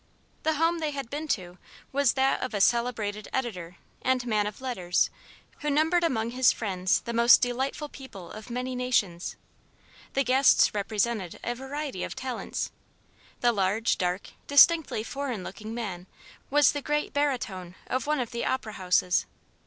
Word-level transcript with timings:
The 0.41 0.55
home 0.55 0.79
they 0.79 0.89
had 0.89 1.11
been 1.11 1.27
to 1.27 1.59
was 1.91 2.13
that 2.13 2.41
of 2.41 2.55
a 2.55 2.59
celebrated 2.59 3.27
editor 3.31 3.75
and 4.01 4.25
man 4.25 4.47
of 4.47 4.59
letters 4.59 5.11
who 5.59 5.69
numbered 5.69 6.03
among 6.03 6.31
his 6.31 6.51
friends 6.51 7.01
the 7.01 7.13
most 7.13 7.39
delightful 7.43 7.87
people 7.87 8.31
of 8.31 8.49
many 8.49 8.73
nations. 8.75 9.35
The 10.13 10.23
guests 10.23 10.73
represented 10.73 11.39
a 11.43 11.53
variety 11.53 12.03
of 12.03 12.15
talents. 12.15 12.71
The 13.41 13.51
large, 13.51 13.99
dark, 13.99 14.29
distinctly 14.47 15.03
foreign 15.03 15.43
looking 15.43 15.71
man 15.71 16.07
was 16.49 16.71
the 16.71 16.81
great 16.81 17.13
baritone 17.13 17.75
of 17.85 18.07
one 18.07 18.19
of 18.19 18.31
the 18.31 18.43
opera 18.43 18.73
houses. 18.73 19.27